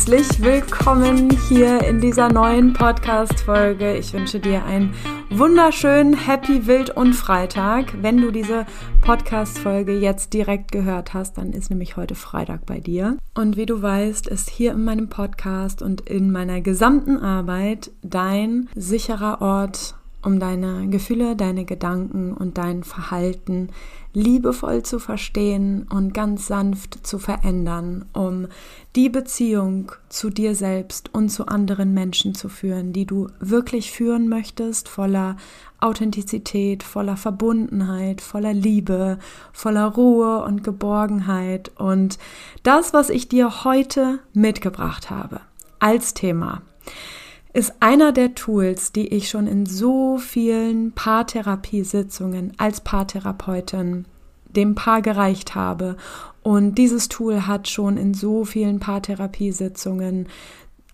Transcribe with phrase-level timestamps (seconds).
[0.00, 3.98] herzlich willkommen hier in dieser neuen Podcast-Folge.
[3.98, 4.94] Ich wünsche dir einen
[5.28, 7.92] wunderschönen Happy Wild und Freitag.
[8.00, 8.64] Wenn du diese
[9.02, 13.18] Podcast-Folge jetzt direkt gehört hast, dann ist nämlich heute Freitag bei dir.
[13.34, 18.70] Und wie du weißt, ist hier in meinem Podcast und in meiner gesamten Arbeit dein
[18.74, 23.68] sicherer Ort um deine Gefühle, deine Gedanken und dein Verhalten
[24.12, 28.48] liebevoll zu verstehen und ganz sanft zu verändern, um
[28.96, 34.28] die Beziehung zu dir selbst und zu anderen Menschen zu führen, die du wirklich führen
[34.28, 35.36] möchtest, voller
[35.78, 39.18] Authentizität, voller Verbundenheit, voller Liebe,
[39.52, 41.70] voller Ruhe und Geborgenheit.
[41.76, 42.18] Und
[42.62, 45.40] das, was ich dir heute mitgebracht habe
[45.78, 46.62] als Thema,
[47.52, 54.06] ist einer der Tools, die ich schon in so vielen Paartherapiesitzungen als Paartherapeutin
[54.46, 55.96] dem Paar gereicht habe.
[56.42, 60.28] Und dieses Tool hat schon in so vielen Paartherapiesitzungen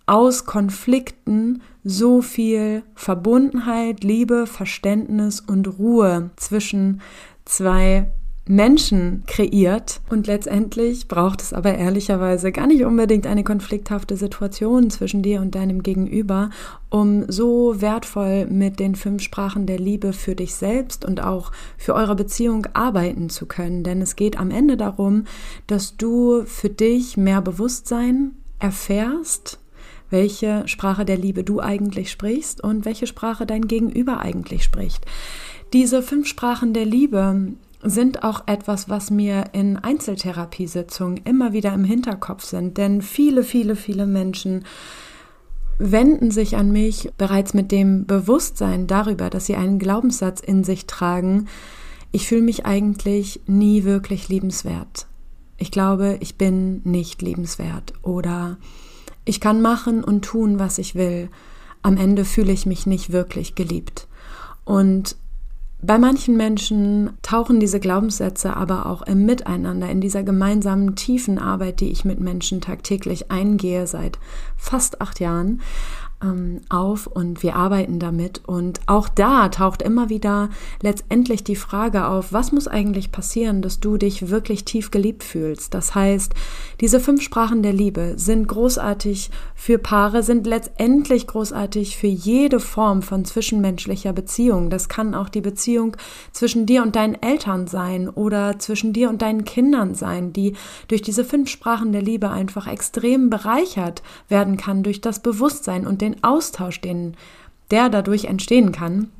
[0.06, 7.00] aus Konflikten so viel Verbundenheit, Liebe, Verständnis und Ruhe zwischen
[7.44, 8.10] zwei
[8.48, 15.22] Menschen kreiert und letztendlich braucht es aber ehrlicherweise gar nicht unbedingt eine konflikthafte Situation zwischen
[15.22, 16.50] dir und deinem Gegenüber,
[16.88, 21.94] um so wertvoll mit den fünf Sprachen der Liebe für dich selbst und auch für
[21.94, 23.82] eure Beziehung arbeiten zu können.
[23.82, 25.24] Denn es geht am Ende darum,
[25.66, 29.58] dass du für dich mehr Bewusstsein erfährst,
[30.08, 35.04] welche Sprache der Liebe du eigentlich sprichst und welche Sprache dein Gegenüber eigentlich spricht.
[35.72, 37.54] Diese fünf Sprachen der Liebe
[37.88, 42.76] sind auch etwas, was mir in Einzeltherapiesitzungen immer wieder im Hinterkopf sind.
[42.78, 44.64] Denn viele, viele, viele Menschen
[45.78, 50.86] wenden sich an mich bereits mit dem Bewusstsein darüber, dass sie einen Glaubenssatz in sich
[50.86, 51.48] tragen.
[52.12, 55.06] Ich fühle mich eigentlich nie wirklich liebenswert.
[55.58, 58.58] Ich glaube, ich bin nicht liebenswert oder
[59.24, 61.28] ich kann machen und tun, was ich will.
[61.82, 64.06] Am Ende fühle ich mich nicht wirklich geliebt.
[64.64, 65.16] Und
[65.86, 71.80] bei manchen Menschen tauchen diese Glaubenssätze aber auch im Miteinander, in dieser gemeinsamen tiefen Arbeit,
[71.80, 74.18] die ich mit Menschen tagtäglich eingehe seit
[74.56, 75.60] fast acht Jahren,
[76.22, 78.42] ähm, auf und wir arbeiten damit.
[78.46, 80.48] Und auch da taucht immer wieder
[80.82, 85.74] letztendlich die Frage auf, was muss eigentlich passieren, dass du dich wirklich tief geliebt fühlst?
[85.74, 86.34] Das heißt,
[86.80, 93.02] diese fünf Sprachen der Liebe sind großartig für Paare, sind letztendlich großartig für jede Form
[93.02, 94.70] von zwischenmenschlicher Beziehung.
[94.70, 95.96] Das kann auch die Beziehung
[96.32, 100.54] zwischen dir und deinen Eltern sein oder zwischen dir und deinen Kindern sein, die
[100.88, 106.00] durch diese fünf Sprachen der Liebe einfach extrem bereichert werden kann durch das Bewusstsein und
[106.00, 107.16] den den Austausch, den
[107.70, 109.10] der dadurch entstehen kann.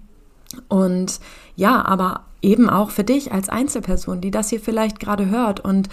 [0.69, 1.21] Und
[1.57, 5.89] ja, aber eben auch für dich als Einzelperson, die das hier vielleicht gerade hört und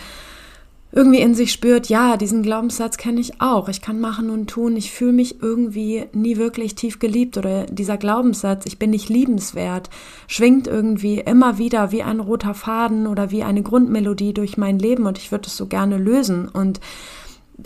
[0.96, 3.68] irgendwie in sich spürt, ja, diesen Glaubenssatz kenne ich auch.
[3.68, 4.78] Ich kann machen und tun.
[4.78, 9.90] Ich fühle mich irgendwie nie wirklich tief geliebt oder dieser Glaubenssatz, ich bin nicht liebenswert,
[10.28, 15.08] schwingt irgendwie immer wieder wie ein roter Faden oder wie eine Grundmelodie durch mein Leben
[15.08, 16.48] und ich würde es so gerne lösen.
[16.48, 16.80] Und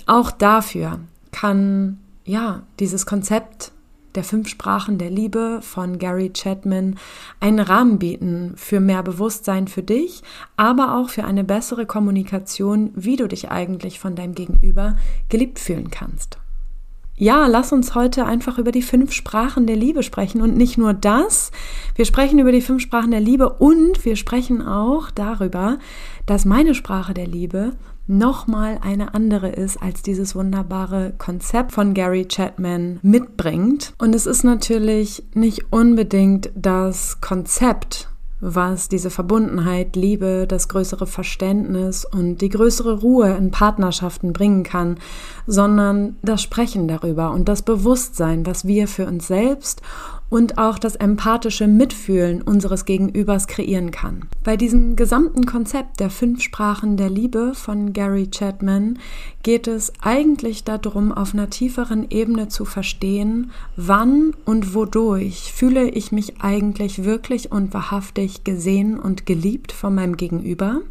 [0.05, 0.99] auch dafür
[1.33, 3.71] kann ja, dieses Konzept
[4.15, 6.97] der fünf Sprachen der Liebe von Gary Chapman
[7.39, 10.23] einen Rahmen bieten für mehr Bewusstsein für dich,
[10.57, 14.97] aber auch für eine bessere Kommunikation, wie du dich eigentlich von deinem Gegenüber
[15.29, 16.37] geliebt fühlen kannst.
[17.15, 20.93] Ja, lass uns heute einfach über die fünf Sprachen der Liebe sprechen und nicht nur
[20.93, 21.51] das.
[21.95, 25.79] Wir sprechen über die fünf Sprachen der Liebe und wir sprechen auch darüber,
[26.25, 27.73] dass meine Sprache der Liebe
[28.07, 33.93] nochmal eine andere ist, als dieses wunderbare Konzept von Gary Chapman mitbringt.
[33.97, 38.09] Und es ist natürlich nicht unbedingt das Konzept,
[38.39, 44.99] was diese Verbundenheit, Liebe, das größere Verständnis und die größere Ruhe in Partnerschaften bringen kann,
[45.47, 49.81] sondern das Sprechen darüber und das Bewusstsein, was wir für uns selbst
[50.29, 54.25] und auch das empathische Mitfühlen unseres Gegenübers kreieren kann.
[54.43, 58.99] Bei diesem gesamten Konzept der fünf Sprachen der Liebe von Gary Chapman
[59.43, 66.11] geht es eigentlich darum, auf einer tieferen Ebene zu verstehen, wann und wodurch fühle ich
[66.11, 70.81] mich eigentlich wirklich und wahrhaftig gesehen und geliebt von meinem Gegenüber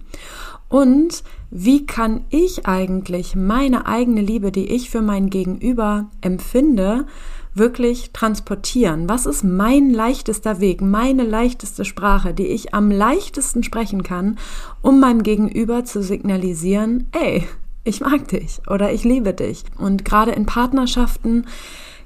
[0.69, 7.07] und wie kann ich eigentlich meine eigene Liebe, die ich für mein Gegenüber empfinde,
[7.55, 9.09] wirklich transportieren?
[9.09, 14.39] Was ist mein leichtester Weg, meine leichteste Sprache, die ich am leichtesten sprechen kann,
[14.83, 17.47] um meinem Gegenüber zu signalisieren, ey,
[17.85, 19.63] ich mag dich oder ich liebe dich.
[19.79, 21.47] Und gerade in Partnerschaften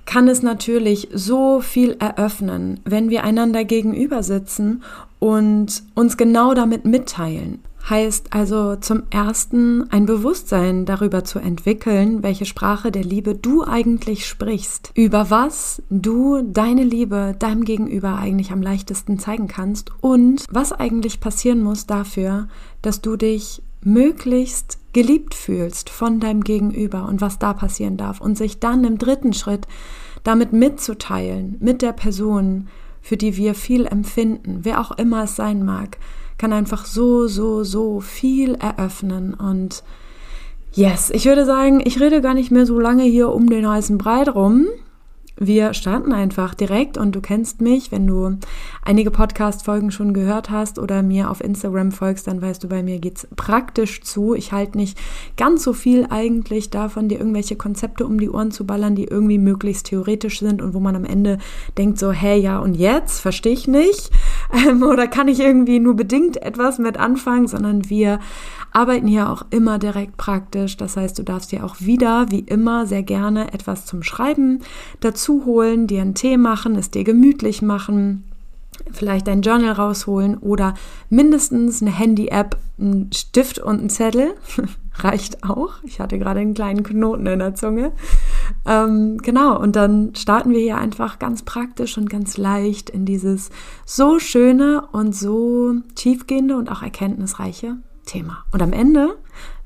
[0.05, 4.83] kann es natürlich so viel eröffnen, wenn wir einander gegenüber sitzen
[5.19, 12.47] und uns genau damit mitteilen, heißt also zum ersten ein Bewusstsein darüber zu entwickeln, welche
[12.47, 18.62] Sprache der Liebe du eigentlich sprichst, über was du deine Liebe deinem Gegenüber eigentlich am
[18.62, 22.49] leichtesten zeigen kannst und was eigentlich passieren muss dafür,
[22.82, 28.37] dass du dich möglichst geliebt fühlst von deinem Gegenüber und was da passieren darf und
[28.37, 29.67] sich dann im dritten Schritt
[30.23, 32.69] damit mitzuteilen mit der Person,
[33.02, 35.99] für die wir viel empfinden, wer auch immer es sein mag,
[36.38, 39.35] kann einfach so, so, so viel eröffnen.
[39.35, 39.82] Und
[40.73, 43.99] yes, ich würde sagen, ich rede gar nicht mehr so lange hier um den heißen
[43.99, 44.67] Brei rum.
[45.43, 48.37] Wir starten einfach direkt und du kennst mich, wenn du
[48.85, 52.99] einige Podcast-Folgen schon gehört hast oder mir auf Instagram folgst, dann weißt du, bei mir
[52.99, 54.35] geht's praktisch zu.
[54.35, 54.99] Ich halte nicht
[55.39, 59.39] ganz so viel eigentlich davon, dir irgendwelche Konzepte um die Ohren zu ballern, die irgendwie
[59.39, 61.39] möglichst theoretisch sind und wo man am Ende
[61.79, 63.21] denkt so, hey, ja und jetzt?
[63.21, 64.11] Verstehe ich nicht.
[64.53, 68.19] Ähm, oder kann ich irgendwie nur bedingt etwas mit anfangen, sondern wir
[68.73, 70.77] arbeiten hier auch immer direkt praktisch.
[70.77, 74.61] Das heißt, du darfst dir auch wieder, wie immer, sehr gerne etwas zum Schreiben
[75.01, 78.25] dazu holen, dir einen Tee machen, es dir gemütlich machen
[78.93, 80.75] vielleicht dein Journal rausholen oder
[81.09, 84.35] mindestens eine Handy-App, einen Stift und einen Zettel.
[84.95, 85.83] Reicht auch.
[85.85, 87.93] Ich hatte gerade einen kleinen Knoten in der Zunge.
[88.67, 93.51] Ähm, genau, und dann starten wir hier einfach ganz praktisch und ganz leicht in dieses
[93.87, 98.44] so schöne und so tiefgehende und auch erkenntnisreiche Thema.
[98.52, 99.17] Und am Ende,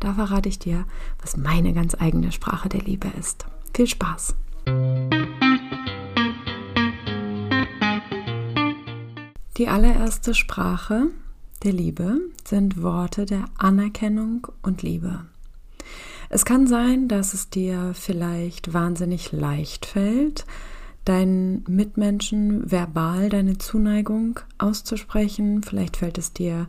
[0.01, 0.87] da verrate ich dir,
[1.21, 3.47] was meine ganz eigene Sprache der Liebe ist.
[3.75, 4.35] Viel Spaß!
[9.57, 11.11] Die allererste Sprache
[11.63, 15.27] der Liebe sind Worte der Anerkennung und Liebe.
[16.29, 20.45] Es kann sein, dass es dir vielleicht wahnsinnig leicht fällt,
[21.05, 25.63] deinen Mitmenschen verbal deine Zuneigung auszusprechen.
[25.63, 26.67] Vielleicht fällt es dir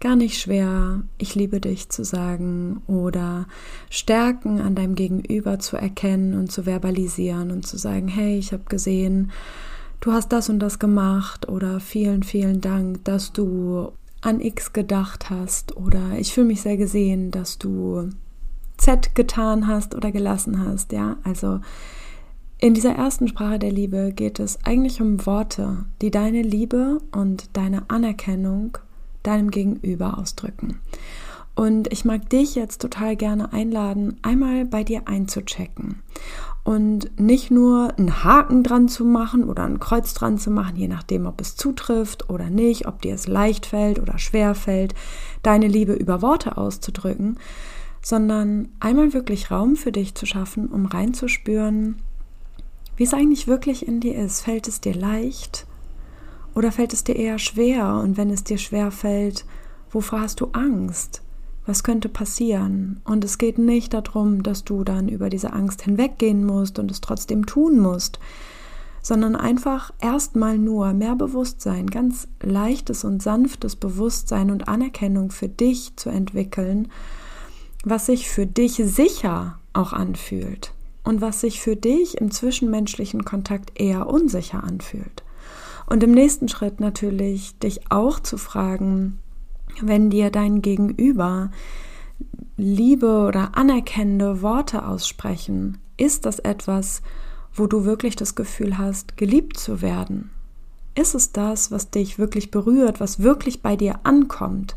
[0.00, 3.46] gar nicht schwer, ich liebe dich zu sagen oder
[3.90, 8.64] Stärken an deinem Gegenüber zu erkennen und zu verbalisieren und zu sagen, hey, ich habe
[8.68, 9.32] gesehen,
[10.00, 15.30] du hast das und das gemacht oder vielen, vielen Dank, dass du an X gedacht
[15.30, 18.10] hast oder ich fühle mich sehr gesehen, dass du
[18.76, 21.60] Z getan hast oder gelassen hast, ja, also
[22.60, 27.56] in dieser ersten Sprache der Liebe geht es eigentlich um Worte, die deine Liebe und
[27.56, 28.78] deine Anerkennung
[29.22, 30.80] deinem Gegenüber ausdrücken.
[31.54, 36.02] Und ich mag dich jetzt total gerne einladen, einmal bei dir einzuchecken
[36.64, 40.86] und nicht nur einen Haken dran zu machen oder ein Kreuz dran zu machen, je
[40.86, 44.94] nachdem, ob es zutrifft oder nicht, ob dir es leicht fällt oder schwer fällt,
[45.42, 47.38] deine Liebe über Worte auszudrücken,
[48.02, 51.96] sondern einmal wirklich Raum für dich zu schaffen, um reinzuspüren,
[52.98, 54.40] wie es eigentlich wirklich in dir ist.
[54.42, 55.66] Fällt es dir leicht
[56.54, 57.94] oder fällt es dir eher schwer?
[57.94, 59.46] Und wenn es dir schwer fällt,
[59.90, 61.22] wovor hast du Angst?
[61.64, 63.00] Was könnte passieren?
[63.04, 67.00] Und es geht nicht darum, dass du dann über diese Angst hinweggehen musst und es
[67.00, 68.18] trotzdem tun musst,
[69.00, 75.94] sondern einfach erstmal nur mehr Bewusstsein, ganz leichtes und sanftes Bewusstsein und Anerkennung für dich
[75.94, 76.88] zu entwickeln,
[77.84, 80.72] was sich für dich sicher auch anfühlt
[81.08, 85.24] und was sich für dich im zwischenmenschlichen Kontakt eher unsicher anfühlt.
[85.86, 89.18] Und im nächsten Schritt natürlich dich auch zu fragen,
[89.80, 91.50] wenn dir dein Gegenüber
[92.58, 97.00] Liebe oder anerkennende Worte aussprechen, ist das etwas,
[97.54, 100.28] wo du wirklich das Gefühl hast, geliebt zu werden?
[100.94, 104.76] Ist es das, was dich wirklich berührt, was wirklich bei dir ankommt?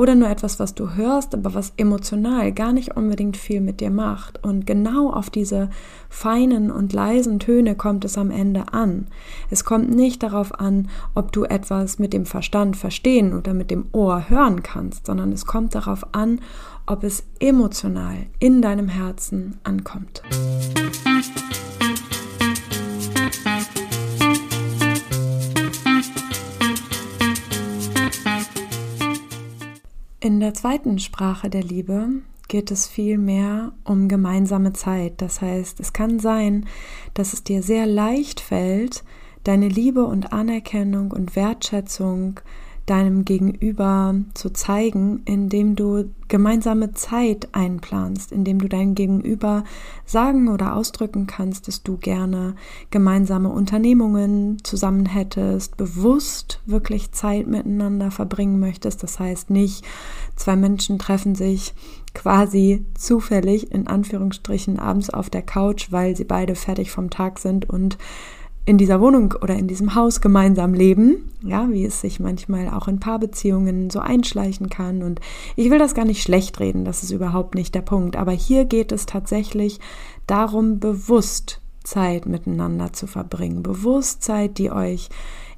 [0.00, 3.90] Oder nur etwas, was du hörst, aber was emotional gar nicht unbedingt viel mit dir
[3.90, 4.42] macht.
[4.42, 5.68] Und genau auf diese
[6.08, 9.08] feinen und leisen Töne kommt es am Ende an.
[9.50, 13.88] Es kommt nicht darauf an, ob du etwas mit dem Verstand verstehen oder mit dem
[13.92, 16.40] Ohr hören kannst, sondern es kommt darauf an,
[16.86, 20.22] ob es emotional in deinem Herzen ankommt.
[30.22, 32.10] In der zweiten Sprache der Liebe
[32.46, 35.14] geht es viel mehr um gemeinsame Zeit.
[35.22, 36.66] Das heißt, es kann sein,
[37.14, 39.02] dass es dir sehr leicht fällt,
[39.44, 42.38] deine Liebe und Anerkennung und Wertschätzung
[42.90, 49.62] deinem Gegenüber zu zeigen, indem du gemeinsame Zeit einplanst, indem du deinem Gegenüber
[50.04, 52.56] sagen oder ausdrücken kannst, dass du gerne
[52.90, 59.04] gemeinsame Unternehmungen zusammen hättest, bewusst wirklich Zeit miteinander verbringen möchtest.
[59.04, 59.84] Das heißt nicht,
[60.34, 61.74] zwei Menschen treffen sich
[62.12, 67.70] quasi zufällig in Anführungsstrichen abends auf der Couch, weil sie beide fertig vom Tag sind
[67.70, 67.98] und
[68.70, 72.86] in dieser Wohnung oder in diesem Haus gemeinsam leben, ja, wie es sich manchmal auch
[72.86, 75.02] in Paarbeziehungen so einschleichen kann.
[75.02, 75.20] Und
[75.56, 78.14] ich will das gar nicht schlecht reden, das ist überhaupt nicht der Punkt.
[78.14, 79.80] Aber hier geht es tatsächlich
[80.28, 85.08] darum, bewusst Zeit miteinander zu verbringen, bewusst Zeit, die euch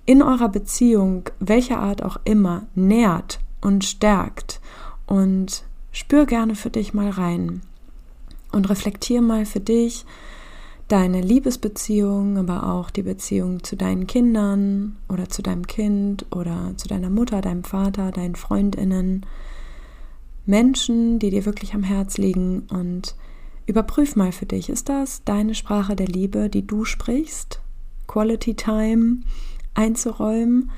[0.06, 4.58] in eurer Beziehung, welcher Art auch immer, nährt und stärkt.
[5.04, 7.60] Und spür gerne für dich mal rein
[8.52, 10.06] und reflektier mal für dich,
[10.92, 16.86] deine Liebesbeziehung, aber auch die Beziehung zu deinen Kindern oder zu deinem Kind oder zu
[16.86, 19.24] deiner Mutter, deinem Vater, deinen Freundinnen,
[20.44, 22.66] Menschen, die dir wirklich am Herz liegen.
[22.68, 23.14] Und
[23.64, 27.62] überprüf mal für dich, ist das deine Sprache der Liebe, die du sprichst?
[28.06, 29.20] Quality Time
[29.72, 30.70] einzuräumen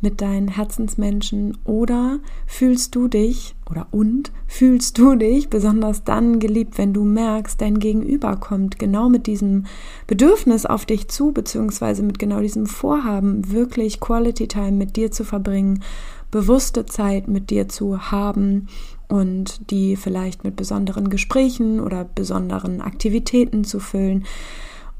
[0.00, 6.78] mit deinen Herzensmenschen oder fühlst du dich oder und fühlst du dich besonders dann geliebt,
[6.78, 9.66] wenn du merkst, dein Gegenüber kommt genau mit diesem
[10.06, 15.24] Bedürfnis auf dich zu, beziehungsweise mit genau diesem Vorhaben, wirklich Quality Time mit dir zu
[15.24, 15.82] verbringen,
[16.30, 18.68] bewusste Zeit mit dir zu haben
[19.08, 24.24] und die vielleicht mit besonderen Gesprächen oder besonderen Aktivitäten zu füllen.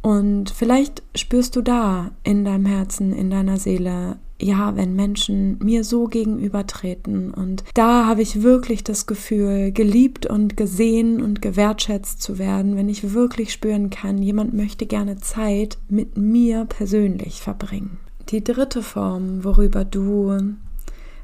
[0.02, 5.84] Und vielleicht spürst du da in deinem Herzen, in deiner Seele ja, wenn Menschen mir
[5.84, 7.32] so gegenübertreten.
[7.32, 12.88] Und da habe ich wirklich das Gefühl, geliebt und gesehen und gewertschätzt zu werden, wenn
[12.88, 17.98] ich wirklich spüren kann, jemand möchte gerne Zeit mit mir persönlich verbringen.
[18.30, 20.54] Die dritte Form, worüber du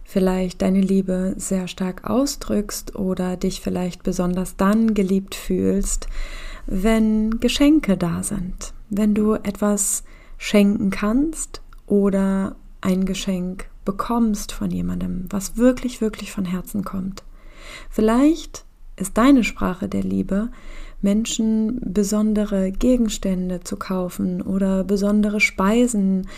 [0.05, 6.07] vielleicht deine Liebe sehr stark ausdrückst oder dich vielleicht besonders dann geliebt fühlst,
[6.67, 10.05] wenn Geschenke da sind, wenn du etwas
[10.39, 12.57] schenken kannst oder
[12.87, 17.25] ein Geschenk bekommst von jemandem, was wirklich, wirklich von Herzen kommt.
[17.91, 18.65] Vielleicht
[18.95, 20.51] ist deine Sprache der Liebe,
[21.03, 26.29] Menschen besondere Gegenstände zu kaufen oder besondere Speisen,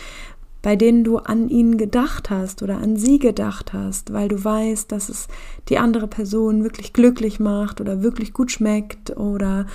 [0.63, 4.91] bei denen du an ihnen gedacht hast oder an sie gedacht hast, weil du weißt,
[4.91, 5.27] dass es
[5.69, 9.67] die andere Person wirklich glücklich macht oder wirklich gut schmeckt oder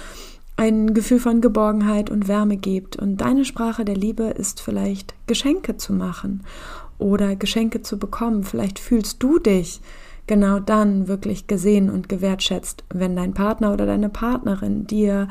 [0.57, 2.97] ein Gefühl von Geborgenheit und Wärme gibt.
[2.97, 6.45] Und deine Sprache der Liebe ist vielleicht Geschenke zu machen
[6.99, 8.45] oder Geschenke zu bekommen.
[8.45, 9.81] Vielleicht fühlst du dich
[10.27, 15.29] genau dann wirklich gesehen und gewertschätzt, wenn dein Partner oder deine Partnerin dir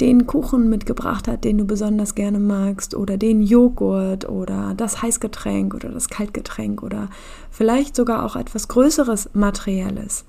[0.00, 5.74] den Kuchen mitgebracht hat, den du besonders gerne magst, oder den Joghurt oder das Heißgetränk
[5.74, 7.08] oder das Kaltgetränk oder
[7.50, 10.24] vielleicht sogar auch etwas Größeres Materielles.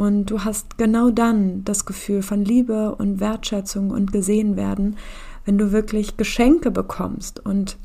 [0.00, 4.96] Und du hast genau dann das Gefühl von Liebe und Wertschätzung und gesehen werden,
[5.44, 7.44] wenn du wirklich Geschenke bekommst.
[7.44, 7.76] Und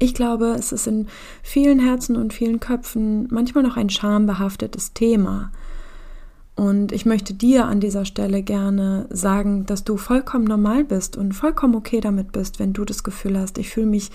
[0.00, 1.06] ich glaube, es ist in
[1.44, 5.52] vielen Herzen und vielen Köpfen manchmal noch ein schambehaftetes Thema.
[6.56, 11.34] Und ich möchte dir an dieser Stelle gerne sagen, dass du vollkommen normal bist und
[11.34, 14.10] vollkommen okay damit bist, wenn du das Gefühl hast, ich fühle mich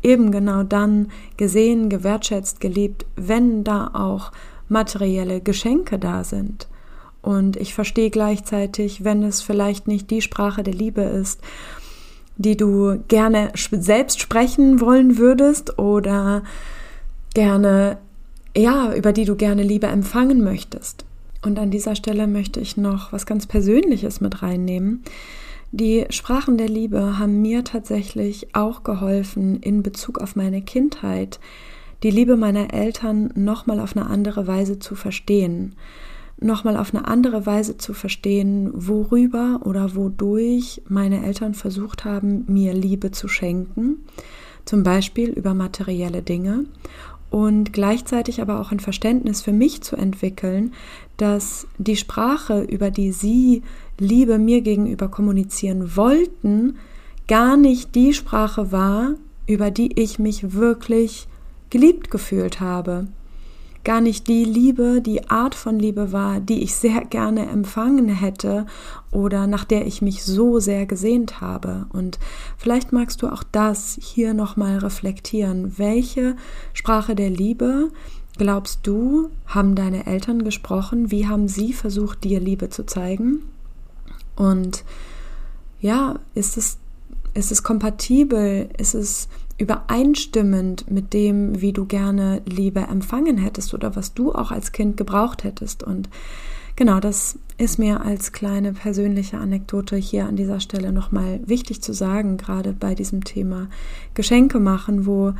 [0.00, 4.30] eben genau dann gesehen, gewertschätzt, geliebt, wenn da auch
[4.68, 6.68] materielle Geschenke da sind.
[7.22, 11.40] Und ich verstehe gleichzeitig, wenn es vielleicht nicht die Sprache der Liebe ist,
[12.36, 16.42] die du gerne selbst sprechen wollen würdest oder
[17.34, 17.98] gerne,
[18.56, 21.04] ja, über die du gerne Liebe empfangen möchtest.
[21.44, 25.02] Und an dieser Stelle möchte ich noch was ganz Persönliches mit reinnehmen.
[25.70, 31.40] Die Sprachen der Liebe haben mir tatsächlich auch geholfen in Bezug auf meine Kindheit,
[32.02, 35.74] die Liebe meiner Eltern nochmal auf eine andere Weise zu verstehen,
[36.40, 42.74] nochmal auf eine andere Weise zu verstehen, worüber oder wodurch meine Eltern versucht haben, mir
[42.74, 44.04] Liebe zu schenken,
[44.64, 46.64] zum Beispiel über materielle Dinge.
[47.30, 50.74] Und gleichzeitig aber auch ein Verständnis für mich zu entwickeln,
[51.16, 53.62] dass die Sprache, über die sie
[53.98, 56.76] Liebe mir gegenüber kommunizieren wollten,
[57.28, 59.14] gar nicht die Sprache war,
[59.46, 61.26] über die ich mich wirklich
[61.72, 63.06] geliebt gefühlt habe.
[63.82, 68.66] Gar nicht die Liebe, die Art von Liebe war, die ich sehr gerne empfangen hätte
[69.10, 71.86] oder nach der ich mich so sehr gesehnt habe.
[71.88, 72.18] Und
[72.58, 75.78] vielleicht magst du auch das hier nochmal reflektieren.
[75.78, 76.36] Welche
[76.74, 77.88] Sprache der Liebe
[78.36, 81.10] glaubst du, haben deine Eltern gesprochen?
[81.10, 83.44] Wie haben sie versucht, dir Liebe zu zeigen?
[84.36, 84.84] Und
[85.80, 86.76] ja, ist es,
[87.32, 88.68] ist es kompatibel?
[88.76, 94.50] Ist es übereinstimmend mit dem, wie du gerne Liebe empfangen hättest oder was du auch
[94.50, 95.82] als Kind gebraucht hättest.
[95.82, 96.08] Und
[96.76, 101.92] genau, das ist mir als kleine persönliche Anekdote hier an dieser Stelle nochmal wichtig zu
[101.92, 103.68] sagen, gerade bei diesem Thema
[104.14, 105.34] Geschenke machen, wo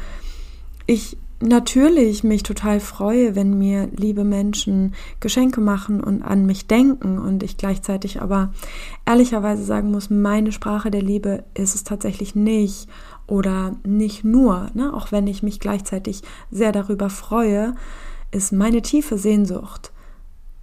[0.86, 7.18] ich natürlich mich total freue, wenn mir liebe Menschen Geschenke machen und an mich denken
[7.18, 8.52] und ich gleichzeitig aber
[9.06, 12.88] ehrlicherweise sagen muss, meine Sprache der Liebe ist es tatsächlich nicht
[13.26, 14.92] oder nicht nur, ne?
[14.94, 17.74] auch wenn ich mich gleichzeitig sehr darüber freue,
[18.30, 19.92] ist meine tiefe Sehnsucht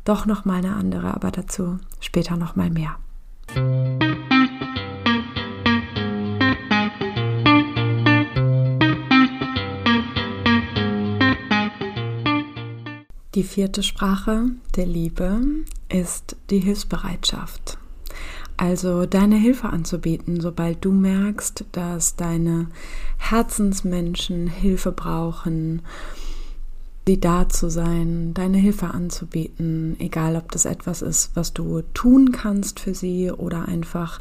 [0.06, 2.96] doch noch mal eine andere, aber dazu später noch mal mehr.
[13.40, 15.40] Die vierte Sprache der Liebe
[15.88, 17.78] ist die Hilfsbereitschaft.
[18.58, 22.68] Also deine Hilfe anzubieten, sobald du merkst, dass deine
[23.18, 25.84] Herzensmenschen Hilfe brauchen,
[27.08, 32.34] sie da zu sein, deine Hilfe anzubieten, egal ob das etwas ist, was du tun
[32.34, 34.20] kannst für sie oder einfach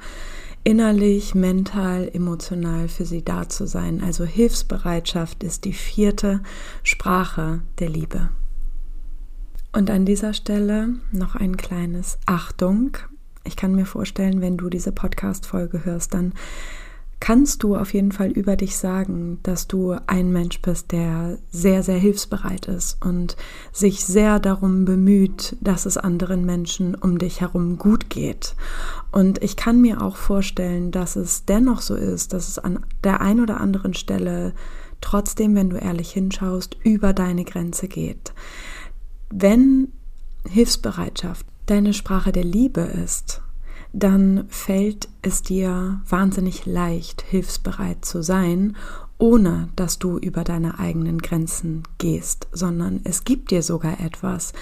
[0.62, 4.00] innerlich, mental, emotional für sie da zu sein.
[4.00, 6.40] Also Hilfsbereitschaft ist die vierte
[6.84, 8.30] Sprache der Liebe.
[9.78, 12.96] Und an dieser Stelle noch ein kleines Achtung.
[13.44, 16.32] Ich kann mir vorstellen, wenn du diese Podcast-Folge hörst, dann
[17.20, 21.84] kannst du auf jeden Fall über dich sagen, dass du ein Mensch bist, der sehr,
[21.84, 23.36] sehr hilfsbereit ist und
[23.70, 28.56] sich sehr darum bemüht, dass es anderen Menschen um dich herum gut geht.
[29.12, 33.20] Und ich kann mir auch vorstellen, dass es dennoch so ist, dass es an der
[33.20, 34.54] einen oder anderen Stelle
[35.00, 38.32] trotzdem, wenn du ehrlich hinschaust, über deine Grenze geht.
[39.30, 39.88] Wenn
[40.48, 43.42] Hilfsbereitschaft deine Sprache der Liebe ist,
[43.92, 48.76] dann fällt es dir wahnsinnig leicht, hilfsbereit zu sein,
[49.18, 54.52] ohne dass du über deine eigenen Grenzen gehst, sondern es gibt dir sogar etwas,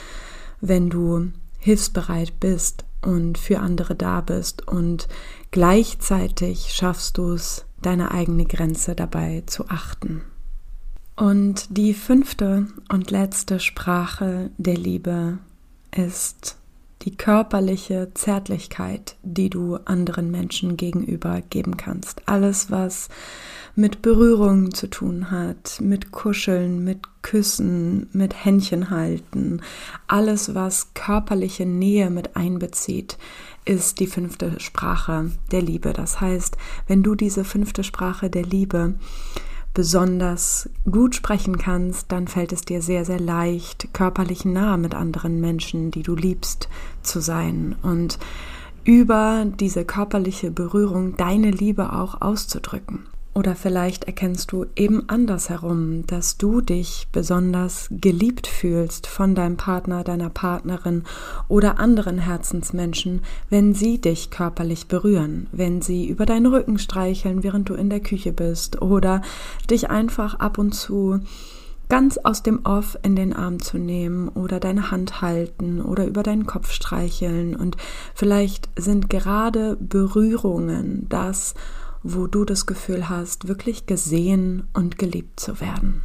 [0.60, 5.08] wenn du hilfsbereit bist und für andere da bist und
[5.50, 10.22] gleichzeitig schaffst du es, deine eigene Grenze dabei zu achten.
[11.16, 15.38] Und die fünfte und letzte Sprache der Liebe
[15.90, 16.58] ist
[17.02, 22.20] die körperliche Zärtlichkeit, die du anderen Menschen gegenüber geben kannst.
[22.26, 23.08] Alles, was
[23.74, 29.60] mit Berührungen zu tun hat, mit Kuscheln, mit Küssen, mit Händchen halten,
[30.06, 33.18] alles, was körperliche Nähe mit einbezieht,
[33.64, 35.92] ist die fünfte Sprache der Liebe.
[35.92, 38.94] Das heißt, wenn du diese fünfte Sprache der Liebe
[39.76, 45.38] besonders gut sprechen kannst, dann fällt es dir sehr, sehr leicht, körperlich nah mit anderen
[45.38, 46.70] Menschen, die du liebst,
[47.02, 48.18] zu sein und
[48.84, 53.06] über diese körperliche Berührung deine Liebe auch auszudrücken.
[53.36, 60.04] Oder vielleicht erkennst du eben andersherum, dass du dich besonders geliebt fühlst von deinem Partner,
[60.04, 61.04] deiner Partnerin
[61.46, 63.20] oder anderen Herzensmenschen,
[63.50, 68.00] wenn sie dich körperlich berühren, wenn sie über deinen Rücken streicheln, während du in der
[68.00, 69.20] Küche bist oder
[69.68, 71.20] dich einfach ab und zu
[71.90, 76.22] ganz aus dem Off in den Arm zu nehmen oder deine Hand halten oder über
[76.22, 77.54] deinen Kopf streicheln.
[77.54, 77.76] Und
[78.14, 81.54] vielleicht sind gerade Berührungen das,
[82.08, 86.02] wo du das Gefühl hast, wirklich gesehen und geliebt zu werden.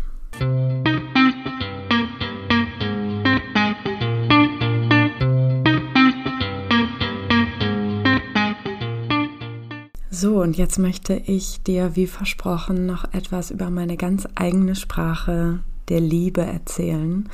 [10.10, 15.60] So, und jetzt möchte ich dir, wie versprochen, noch etwas über meine ganz eigene Sprache
[15.90, 17.30] der Liebe erzählen.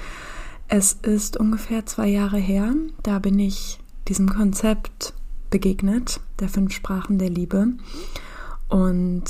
[0.68, 5.14] Es ist ungefähr zwei Jahre her, da bin ich diesem Konzept
[5.50, 7.68] begegnet, der fünf Sprachen der Liebe.
[8.68, 9.26] Und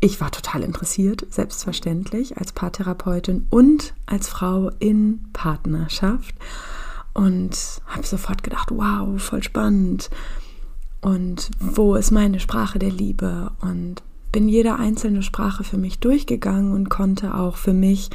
[0.00, 6.34] ich war total interessiert, selbstverständlich, als Paartherapeutin und als Frau in Partnerschaft.
[7.12, 10.10] Und habe sofort gedacht, wow, voll spannend.
[11.00, 13.50] Und wo ist meine Sprache der Liebe?
[13.60, 18.10] Und bin jede einzelne Sprache für mich durchgegangen und konnte auch für mich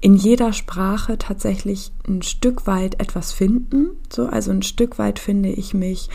[0.00, 3.90] in jeder Sprache tatsächlich ein Stück weit etwas finden.
[4.12, 6.10] So, also ein Stück weit finde ich mich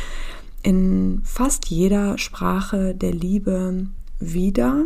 [0.63, 3.87] in fast jeder Sprache der Liebe
[4.19, 4.83] wieder.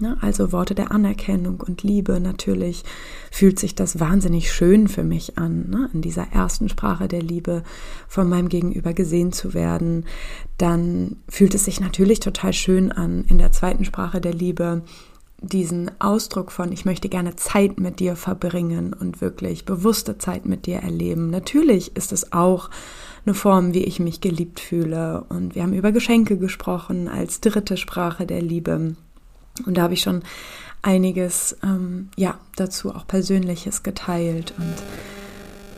[0.00, 2.20] Ne, also Worte der Anerkennung und Liebe.
[2.20, 2.84] Natürlich
[3.30, 5.88] fühlt sich das wahnsinnig schön für mich an, ne?
[5.94, 7.62] in dieser ersten Sprache der Liebe
[8.06, 10.04] von meinem Gegenüber gesehen zu werden.
[10.58, 14.82] Dann fühlt es sich natürlich total schön an, in der zweiten Sprache der Liebe
[15.40, 20.66] diesen Ausdruck von, ich möchte gerne Zeit mit dir verbringen und wirklich bewusste Zeit mit
[20.66, 21.30] dir erleben.
[21.30, 22.70] Natürlich ist es auch
[23.28, 25.24] eine Form, wie ich mich geliebt fühle.
[25.28, 28.96] Und wir haben über Geschenke gesprochen als dritte Sprache der Liebe.
[29.66, 30.22] Und da habe ich schon
[30.80, 34.54] einiges, ähm, ja, dazu auch Persönliches geteilt.
[34.56, 34.74] Und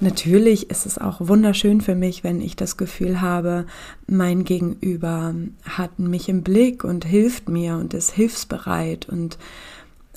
[0.00, 3.66] natürlich ist es auch wunderschön für mich, wenn ich das Gefühl habe,
[4.06, 5.34] mein Gegenüber
[5.64, 9.38] hat mich im Blick und hilft mir und ist hilfsbereit und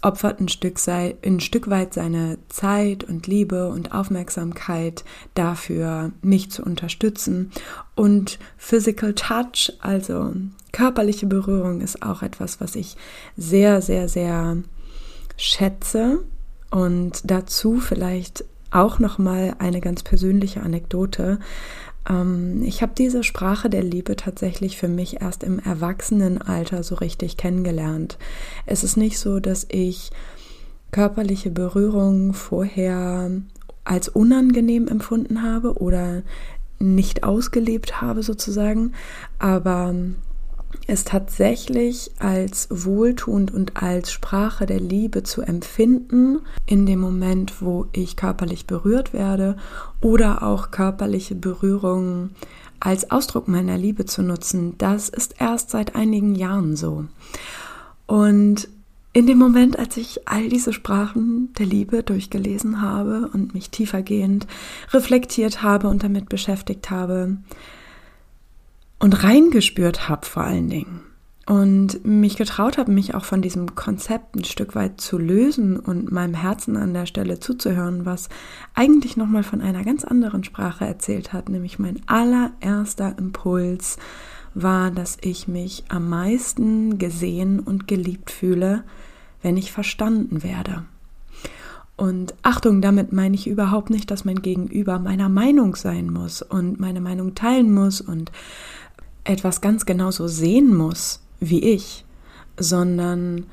[0.03, 6.51] opfert ein Stück, sei, ein Stück weit seine Zeit und Liebe und Aufmerksamkeit dafür, mich
[6.51, 7.51] zu unterstützen.
[7.95, 10.33] Und Physical Touch, also
[10.71, 12.97] körperliche Berührung, ist auch etwas, was ich
[13.37, 14.57] sehr, sehr, sehr
[15.37, 16.19] schätze.
[16.69, 21.39] Und dazu vielleicht auch noch mal eine ganz persönliche Anekdote.
[22.09, 27.37] Ähm, ich habe diese Sprache der Liebe tatsächlich für mich erst im Erwachsenenalter so richtig
[27.37, 28.17] kennengelernt.
[28.65, 30.11] Es ist nicht so, dass ich
[30.91, 33.31] körperliche Berührung vorher
[33.83, 36.21] als unangenehm empfunden habe oder
[36.79, 38.93] nicht ausgelebt habe sozusagen,
[39.39, 39.95] aber
[40.87, 47.87] es tatsächlich als wohltuend und als Sprache der Liebe zu empfinden, in dem Moment, wo
[47.93, 49.57] ich körperlich berührt werde
[50.01, 52.35] oder auch körperliche Berührungen
[52.79, 57.05] als Ausdruck meiner Liebe zu nutzen, das ist erst seit einigen Jahren so.
[58.07, 58.67] Und
[59.13, 64.47] in dem Moment, als ich all diese Sprachen der Liebe durchgelesen habe und mich tiefergehend
[64.91, 67.37] reflektiert habe und damit beschäftigt habe,
[69.03, 71.01] und reingespürt habe vor allen Dingen
[71.45, 76.09] und mich getraut habe, mich auch von diesem Konzept ein Stück weit zu lösen und
[76.09, 78.29] meinem Herzen an der Stelle zuzuhören, was
[78.75, 83.97] eigentlich nochmal von einer ganz anderen Sprache erzählt hat, nämlich mein allererster Impuls
[84.53, 88.85] war, dass ich mich am meisten gesehen und geliebt fühle,
[89.41, 90.85] wenn ich verstanden werde.
[91.95, 96.79] Und Achtung, damit meine ich überhaupt nicht, dass mein Gegenüber meiner Meinung sein muss und
[96.79, 98.31] meine Meinung teilen muss und
[99.23, 102.05] etwas ganz genauso sehen muss wie ich,
[102.57, 103.45] sondern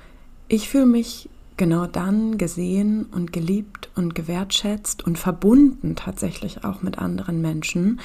[0.49, 6.99] ich fühle mich genau dann gesehen und geliebt und gewertschätzt und verbunden tatsächlich auch mit
[6.99, 8.01] anderen Menschen,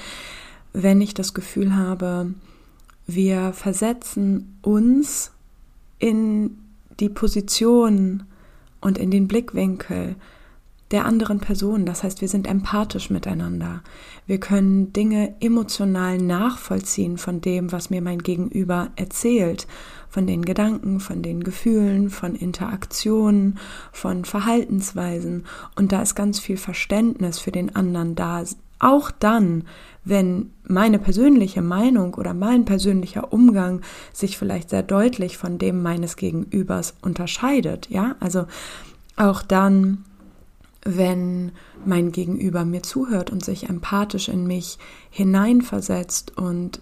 [0.73, 2.33] wenn ich das Gefühl habe,
[3.07, 5.31] wir versetzen uns
[5.99, 6.57] in
[6.99, 8.23] die Position
[8.81, 10.15] und in den Blickwinkel
[10.95, 11.85] der anderen Person.
[11.85, 13.81] Das heißt, wir sind empathisch miteinander.
[14.25, 19.67] Wir können Dinge emotional nachvollziehen von dem, was mir mein Gegenüber erzählt,
[20.09, 23.59] von den Gedanken, von den Gefühlen, von Interaktionen,
[23.91, 25.45] von Verhaltensweisen.
[25.75, 28.41] Und da ist ganz viel Verständnis für den anderen da.
[28.79, 29.65] Auch dann,
[30.05, 33.81] wenn meine persönliche Meinung oder mein persönlicher Umgang
[34.13, 38.45] sich vielleicht sehr deutlich von dem meines Gegenübers unterscheidet, ja, also
[39.17, 40.05] auch dann,
[40.85, 41.51] wenn
[41.83, 44.77] mein Gegenüber mir zuhört und sich empathisch in mich
[45.09, 46.79] hineinversetzt und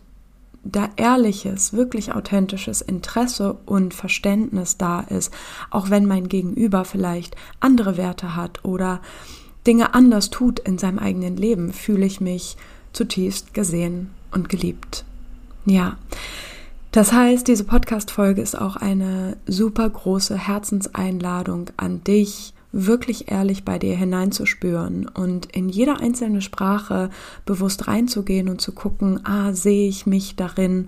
[0.66, 5.34] da ehrliches, wirklich authentisches Interesse und Verständnis da ist,
[5.72, 9.02] auch wenn mein Gegenüber vielleicht andere Werte hat oder
[9.68, 12.58] Dinge anders tut in seinem eigenen Leben, fühle ich mich
[12.92, 15.06] zutiefst gesehen und geliebt.
[15.66, 15.98] Ja.
[16.92, 23.80] Das heißt, diese Podcast-Folge ist auch eine super große Herzenseinladung an dich, wirklich ehrlich bei
[23.80, 27.12] dir hineinzuspüren und in jeder einzelne Sprache
[27.46, 30.88] bewusst reinzugehen und zu gucken, ah, sehe ich mich darin,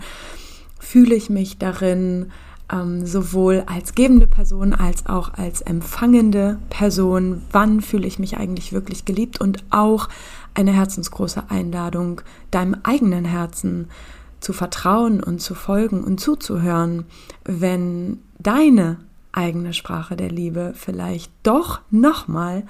[0.79, 2.31] fühle ich mich darin,
[2.71, 8.73] ähm, sowohl als gebende Person als auch als empfangende Person, wann fühle ich mich eigentlich
[8.73, 9.39] wirklich geliebt?
[9.39, 10.09] Und auch
[10.55, 13.89] eine herzensgroße Einladung, deinem eigenen Herzen
[14.39, 17.05] zu vertrauen und zu folgen und zuzuhören,
[17.43, 18.97] wenn deine
[19.35, 22.63] eigene Sprache der Liebe vielleicht doch nochmal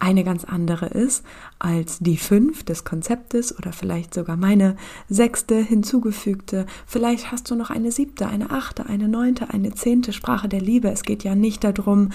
[0.00, 1.24] eine ganz andere ist
[1.58, 4.76] als die fünf des Konzeptes oder vielleicht sogar meine
[5.08, 6.66] sechste hinzugefügte.
[6.86, 10.88] Vielleicht hast du noch eine siebte, eine achte, eine neunte, eine zehnte Sprache der Liebe.
[10.88, 12.10] Es geht ja nicht darum,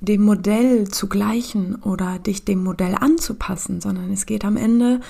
[0.00, 5.00] dem Modell zu gleichen oder dich dem Modell anzupassen, sondern es geht am Ende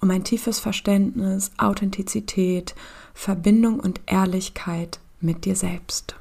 [0.00, 2.74] um ein tiefes Verständnis, Authentizität,
[3.14, 6.16] Verbindung und Ehrlichkeit mit dir selbst.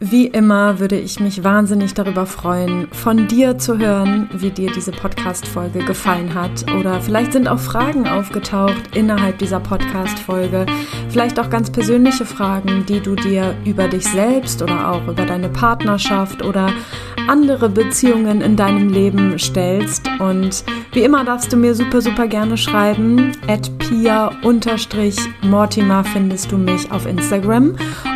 [0.00, 4.92] Wie immer würde ich mich wahnsinnig darüber freuen, von dir zu hören, wie dir diese
[4.92, 6.72] Podcast-Folge gefallen hat.
[6.78, 10.66] Oder vielleicht sind auch Fragen aufgetaucht innerhalb dieser Podcast-Folge.
[11.08, 15.48] Vielleicht auch ganz persönliche Fragen, die du dir über dich selbst oder auch über deine
[15.48, 16.70] Partnerschaft oder
[17.26, 20.08] andere Beziehungen in deinem Leben stellst.
[20.20, 23.32] Und wie immer darfst du mir super, super gerne schreiben.
[23.48, 27.74] At pia-mortimer findest du mich auf Instagram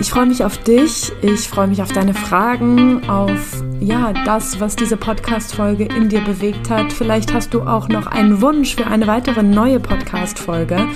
[0.00, 4.76] Ich freue mich auf dich, ich freue mich auf deine Fragen, auf ja, das, was
[4.76, 6.92] diese Podcast-Folge in dir bewegt hat.
[6.92, 10.86] Vielleicht hast du auch noch einen Wunsch für eine weitere neue Podcast-Folge.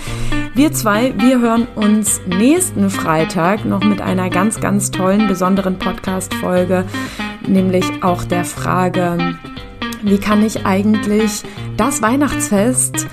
[0.54, 6.84] Wir zwei, wir hören uns nächsten Freitag noch mit einer ganz, ganz tollen, besonderen Podcast-Folge,
[7.46, 9.36] nämlich auch der Frage,
[10.02, 11.42] wie kann ich eigentlich
[11.76, 13.06] das Weihnachtsfest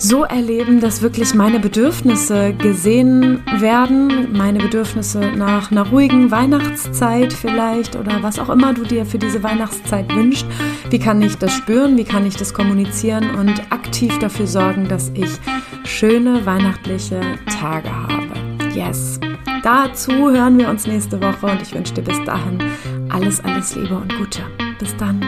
[0.00, 7.96] so erleben, dass wirklich meine Bedürfnisse gesehen werden, meine Bedürfnisse nach einer ruhigen Weihnachtszeit vielleicht
[7.96, 10.46] oder was auch immer du dir für diese Weihnachtszeit wünschst.
[10.88, 11.98] Wie kann ich das spüren?
[11.98, 15.30] Wie kann ich das kommunizieren und aktiv dafür sorgen, dass ich
[15.84, 17.20] schöne weihnachtliche
[17.60, 18.74] Tage habe?
[18.74, 19.20] Yes.
[19.62, 22.58] Dazu hören wir uns nächste Woche und ich wünsche dir bis dahin
[23.10, 24.40] alles, alles Liebe und Gute.
[24.78, 25.20] Bis dann.